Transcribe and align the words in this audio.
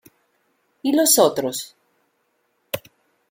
¿y 0.81 0.93
los 0.97 1.19
otros? 1.19 1.75